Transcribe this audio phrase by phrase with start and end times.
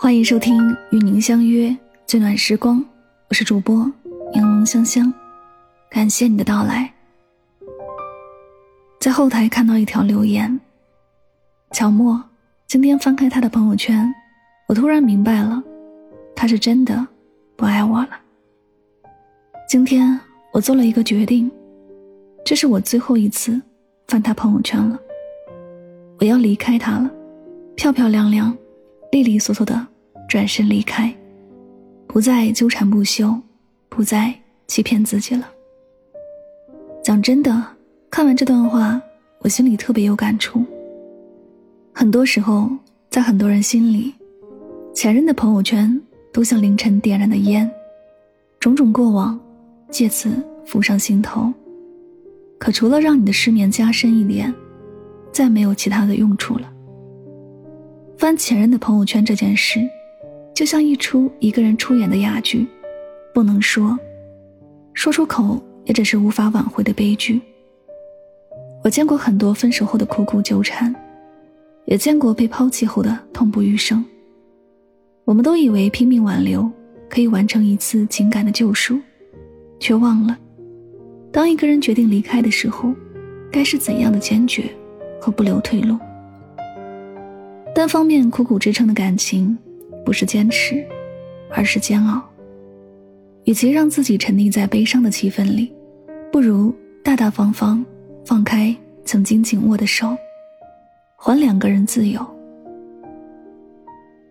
[0.00, 2.78] 欢迎收听《与您相约最暖时光》，
[3.28, 3.84] 我是主播
[4.32, 5.12] 柠檬香香，
[5.90, 6.88] 感谢你的到来。
[9.00, 10.60] 在后台看到一条留言，
[11.72, 12.22] 乔莫
[12.68, 14.08] 今天翻开他的朋友圈，
[14.68, 15.60] 我突然明白了，
[16.36, 17.04] 他是真的
[17.56, 18.10] 不爱我了。
[19.68, 20.16] 今天
[20.52, 21.50] 我做了一个决定，
[22.44, 23.60] 这是我最后一次
[24.06, 24.96] 翻他朋友圈了，
[26.20, 27.10] 我要离开他了，
[27.74, 28.56] 漂漂亮亮。
[29.10, 29.86] 利利索索的
[30.28, 31.12] 转身离开，
[32.06, 33.34] 不再纠缠不休，
[33.88, 34.34] 不再
[34.66, 35.48] 欺骗自己了。
[37.02, 37.64] 讲真的，
[38.10, 39.00] 看完这段话，
[39.38, 40.62] 我心里特别有感触。
[41.94, 42.70] 很多时候，
[43.08, 44.14] 在很多人心里，
[44.94, 46.00] 前任的朋友圈
[46.32, 47.68] 都像凌晨点燃的烟，
[48.60, 49.40] 种种过往
[49.90, 50.30] 借此
[50.66, 51.50] 浮上心头。
[52.58, 54.52] 可除了让你的失眠加深一点，
[55.32, 56.70] 再没有其他的用处了。
[58.18, 59.78] 翻前任的朋友圈这件事，
[60.52, 62.66] 就像一出一个人出演的哑剧，
[63.32, 63.96] 不能说，
[64.92, 67.40] 说出口也只是无法挽回的悲剧。
[68.82, 70.92] 我见过很多分手后的苦苦纠缠，
[71.84, 74.04] 也见过被抛弃后的痛不欲生。
[75.24, 76.68] 我们都以为拼命挽留
[77.08, 78.98] 可以完成一次情感的救赎，
[79.78, 80.36] 却忘了，
[81.30, 82.92] 当一个人决定离开的时候，
[83.48, 84.64] 该是怎样的坚决
[85.20, 85.96] 和不留退路。
[87.78, 89.56] 单方面苦苦支撑的感情，
[90.04, 90.84] 不是坚持，
[91.48, 92.20] 而是煎熬。
[93.44, 95.72] 与其让自己沉溺在悲伤的气氛里，
[96.32, 97.86] 不如大大方方
[98.24, 100.08] 放开曾经紧握的手，
[101.14, 102.20] 还两个人自由。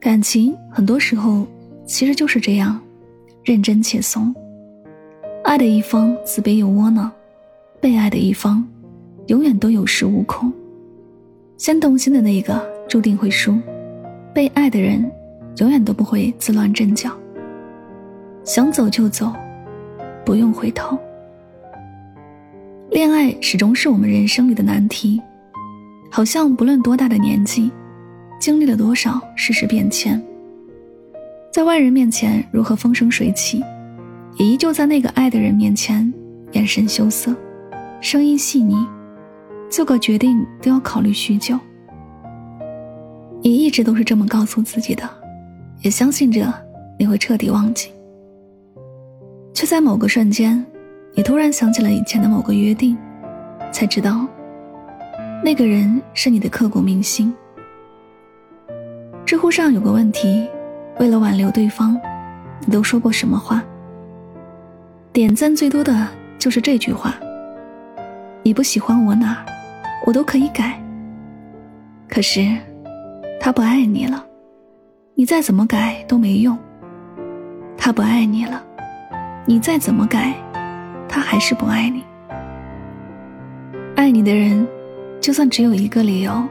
[0.00, 1.46] 感情很多时候
[1.84, 2.80] 其实就是这样，
[3.44, 4.34] 认真且怂。
[5.42, 7.12] 爱的一方自卑又窝囊，
[7.78, 8.66] 被爱的一方
[9.26, 10.50] 永远都有恃无恐。
[11.58, 12.73] 先动心的那个。
[12.88, 13.58] 注定会输，
[14.32, 15.10] 被爱的人
[15.58, 17.10] 永远都不会自乱阵脚。
[18.44, 19.32] 想走就走，
[20.24, 20.98] 不用回头。
[22.90, 25.20] 恋爱始终是我们人生里的难题，
[26.10, 27.70] 好像不论多大的年纪，
[28.38, 30.22] 经历了多少世事变迁，
[31.50, 33.64] 在外人面前如何风生水起，
[34.36, 36.12] 也依旧在那个爱的人面前
[36.52, 37.34] 眼神羞涩，
[38.00, 38.86] 声音细腻，
[39.68, 41.58] 做个决定都要考虑许久。
[43.44, 45.06] 你一直都是这么告诉自己的，
[45.82, 46.50] 也相信着
[46.98, 47.92] 你会彻底忘记，
[49.52, 50.64] 却在某个瞬间，
[51.12, 52.96] 你突然想起了以前的某个约定，
[53.70, 54.26] 才知道，
[55.44, 57.34] 那个人是你的刻骨铭心。
[59.26, 60.48] 知乎上有个问题：
[60.98, 62.00] 为了挽留对方，
[62.64, 63.62] 你都说过什么话？
[65.12, 67.14] 点赞最多的就是这句话
[68.42, 69.44] ：“你不喜欢我哪，
[70.06, 70.82] 我都可以改。”
[72.08, 72.56] 可是。
[73.40, 74.24] 他不爱你了，
[75.14, 76.56] 你再怎么改都没用。
[77.76, 78.62] 他不爱你了，
[79.44, 80.34] 你再怎么改，
[81.08, 82.02] 他还是不爱你。
[83.94, 84.66] 爱你的人，
[85.20, 86.42] 就算只有一个理由，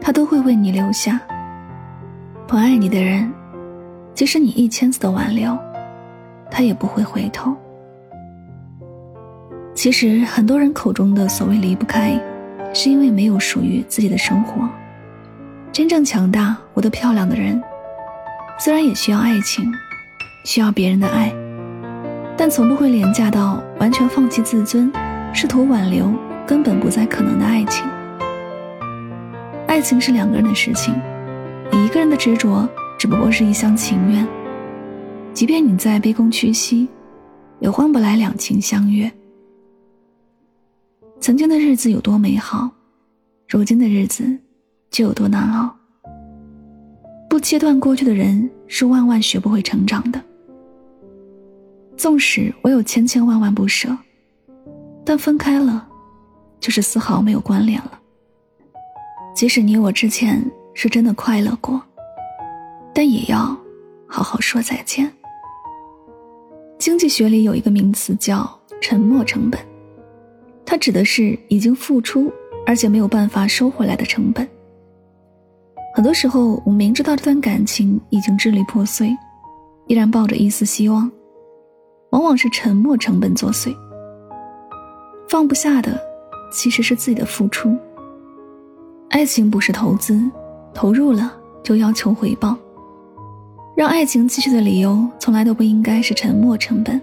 [0.00, 1.20] 他都会为你留下。
[2.46, 3.32] 不爱你的人，
[4.12, 5.56] 即使你一千次的挽留，
[6.50, 7.56] 他也不会回头。
[9.74, 12.20] 其实，很多人口中的所谓离不开，
[12.74, 14.68] 是因为没有属于自己的生活。
[15.74, 17.60] 真正强大、活得漂亮的人，
[18.60, 19.74] 虽然也需要爱情，
[20.44, 21.34] 需要别人的爱，
[22.36, 24.88] 但从不会廉价到完全放弃自尊，
[25.32, 26.14] 试图挽留
[26.46, 27.84] 根本不再可能的爱情。
[29.66, 30.94] 爱情是两个人的事情，
[31.72, 34.24] 你一个人的执着只不过是一厢情愿。
[35.32, 36.86] 即便你在卑躬屈膝，
[37.58, 39.10] 也换不来两情相悦。
[41.18, 42.70] 曾经的日子有多美好，
[43.48, 44.38] 如今的日子。
[44.94, 45.74] 就有多难熬。
[47.28, 50.22] 不切断过去的人是万万学不会成长的。
[51.96, 53.88] 纵使我有千千万万不舍，
[55.04, 55.88] 但分开了，
[56.60, 57.98] 就是丝毫没有关联了。
[59.34, 60.40] 即使你我之前
[60.74, 61.82] 是真的快乐过，
[62.94, 63.38] 但也要
[64.06, 65.10] 好好说再见。
[66.78, 68.48] 经济学里有一个名词叫
[68.80, 69.60] “沉没成本”，
[70.64, 72.32] 它指的是已经付出
[72.64, 74.48] 而且没有办法收回来的成本。
[75.96, 79.16] 很多时候，我明知道这段感情已经支离破碎，
[79.86, 81.08] 依然抱着一丝希望，
[82.10, 83.72] 往往是沉默成本作祟。
[85.28, 85.96] 放不下的，
[86.50, 87.72] 其实是自己的付出。
[89.10, 90.20] 爱情不是投资，
[90.74, 91.32] 投入了
[91.62, 92.56] 就要求回报。
[93.76, 97.00] 让爱情继续的理由，从来都不应该是沉默成本，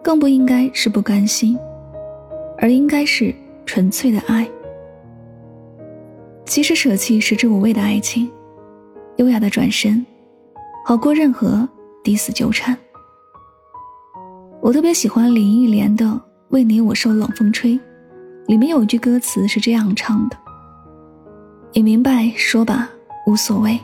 [0.00, 1.58] 更不应该是不甘心，
[2.58, 4.48] 而应该是纯粹的爱。
[6.46, 8.30] 其实舍弃食之无味的爱情，
[9.16, 10.04] 优雅的转身，
[10.84, 11.68] 好过任何
[12.04, 12.76] 抵死纠缠。
[14.62, 16.04] 我特别喜欢林忆莲的
[16.50, 17.72] 《为你我受冷风吹》，
[18.46, 20.36] 里面有一句歌词是这样唱的
[21.74, 22.88] ：“你明白说吧，
[23.26, 23.78] 无所谓，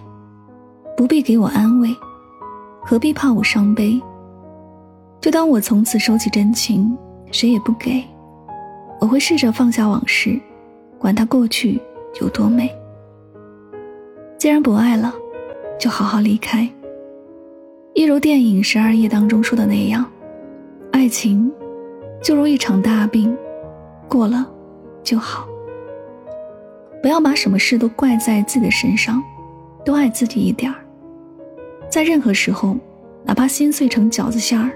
[0.97, 1.89] 不必给我安慰，
[2.81, 4.01] 何必怕我伤悲？
[5.21, 6.97] 就当我从此收起真情，
[7.33, 8.03] 谁也不给。
[9.01, 10.41] 我会试着放下往事，
[10.99, 11.81] 管它过去
[12.21, 12.75] 有多美。
[14.39, 15.15] 既然不爱了，
[15.79, 16.69] 就好好离开。
[17.95, 20.05] 一如电影《十二夜》当中说的那样。”
[20.93, 21.51] 爱情，
[22.23, 23.37] 就如一场大病，
[24.09, 24.47] 过了
[25.03, 25.49] 就好。
[27.03, 29.23] 不要把什么事都怪在自己的身上，
[29.85, 30.79] 多爱自己一点儿。
[31.89, 32.77] 在任何时候，
[33.25, 34.71] 哪怕心碎成饺子馅儿，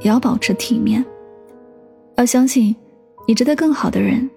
[0.00, 1.04] 也要保持体面。
[2.16, 2.76] 要相信，
[3.26, 4.30] 你值得更好的人。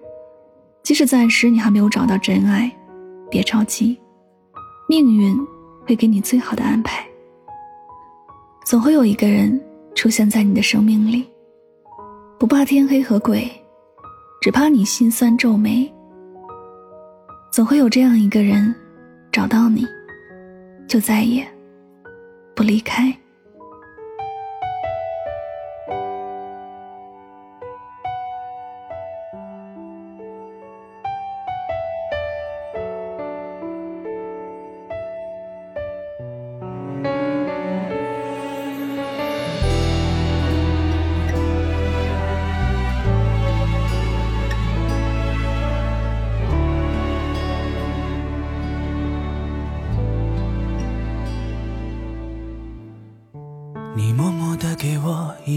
[0.88, 2.74] 即使暂时你还没有找到真爱，
[3.30, 4.00] 别着急，
[4.88, 5.36] 命运
[5.86, 7.06] 会给你最好的安排。
[8.64, 9.62] 总会有一个人。
[9.94, 11.28] 出现在你的生命里，
[12.38, 13.50] 不怕天黑和鬼，
[14.40, 15.92] 只怕你心酸皱眉。
[17.52, 18.74] 总会有这样一个人，
[19.30, 19.84] 找到你，
[20.88, 21.46] 就再也
[22.54, 23.14] 不离开。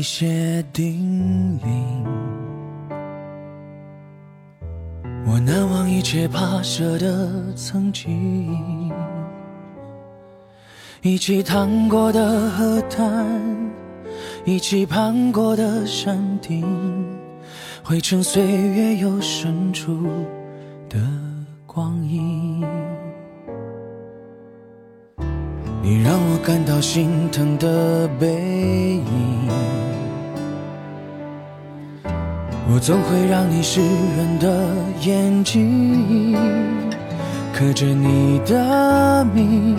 [0.02, 1.70] 一些叮咛，
[5.28, 8.92] 我难忘一切跋涉的曾经，
[11.04, 13.30] 一起趟过的河滩，
[14.44, 16.66] 一起攀过的山顶，
[17.84, 20.04] 汇成岁月又深处
[20.90, 20.98] 的
[21.68, 22.66] 光阴。
[25.84, 29.48] 你让我感到心疼的背影，
[32.74, 34.66] 我总会让你湿润的
[35.02, 36.34] 眼睛，
[37.54, 39.76] 刻着你的名，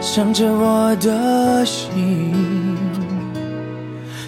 [0.00, 2.32] 想着我的心，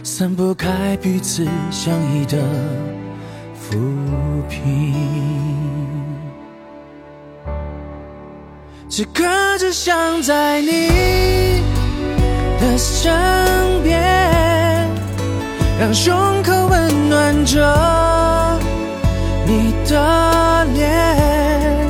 [0.03, 2.37] 散不开彼此相依的
[3.55, 3.79] 浮
[4.51, 4.95] 萍。
[8.91, 9.25] 此刻
[9.59, 10.91] 只想在你
[12.61, 13.11] 的身
[13.83, 13.99] 边，
[15.81, 18.59] 让胸口温暖着
[19.47, 21.89] 你的脸，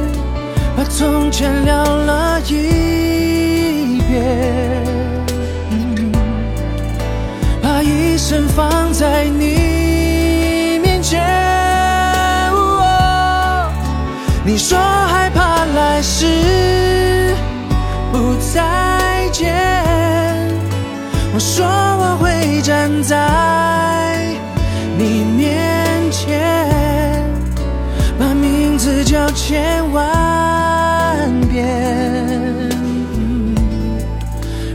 [0.77, 4.85] 把从前聊了一遍，
[7.63, 11.25] 把一生放在你面前。
[14.45, 17.35] 你说害怕来世。
[18.13, 19.53] 不再见，
[21.35, 23.17] 我说我会站在
[29.27, 31.67] 名字叫千万遍，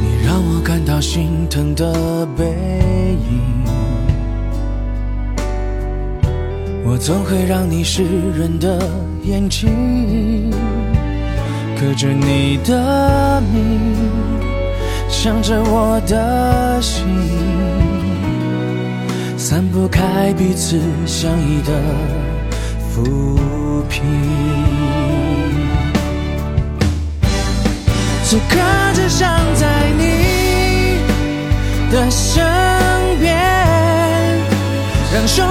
[0.00, 3.40] 你让我感到心疼的背影。
[6.84, 8.02] 我总会让你湿
[8.36, 8.78] 润的
[9.22, 10.50] 眼睛，
[11.76, 13.97] 刻着你的名，
[15.10, 17.04] 想着我的心，
[19.36, 21.72] 散不开彼此相依的
[22.88, 24.02] 浮萍。
[28.22, 28.58] 此刻
[28.94, 29.66] 只想在
[29.98, 30.98] 你
[31.90, 32.44] 的身
[33.18, 33.34] 边，
[35.12, 35.44] 让胸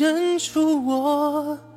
[0.00, 1.69] 认出我。